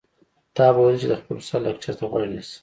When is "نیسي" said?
2.33-2.57